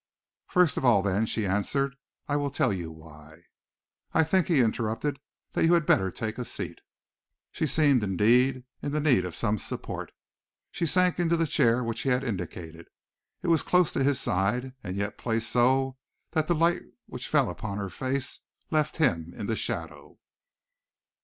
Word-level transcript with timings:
"First 0.47 0.77
of 0.77 0.83
all, 0.83 1.03
then," 1.03 1.27
she 1.27 1.45
answered, 1.45 1.95
"I 2.27 2.35
will 2.35 2.49
tell 2.49 2.73
you 2.73 2.89
why." 2.91 3.43
"I 4.15 4.23
think," 4.23 4.47
he 4.47 4.59
interrupted, 4.59 5.19
"that 5.53 5.63
you 5.63 5.75
had 5.75 5.85
better 5.85 6.09
take 6.09 6.39
a 6.39 6.43
seat." 6.43 6.81
She 7.51 7.67
seemed, 7.67 8.03
indeed, 8.03 8.63
in 8.81 8.93
need 8.93 9.25
of 9.25 9.35
some 9.35 9.59
support. 9.59 10.11
She 10.71 10.87
sank 10.87 11.19
into 11.19 11.37
the 11.37 11.45
chair 11.45 11.83
which 11.83 12.01
he 12.01 12.09
had 12.09 12.23
indicated. 12.23 12.87
It 13.43 13.49
was 13.49 13.61
close 13.61 13.93
to 13.93 14.03
his 14.03 14.19
side, 14.19 14.73
and 14.83 14.95
yet 14.97 15.19
placed 15.19 15.51
so 15.51 15.97
that 16.31 16.47
the 16.47 16.55
light 16.55 16.81
which 17.05 17.27
fell 17.27 17.47
upon 17.51 17.77
her 17.77 17.91
face 17.91 18.39
left 18.71 18.97
him 18.97 19.31
in 19.37 19.45
the 19.45 19.55
shadow. 19.55 20.17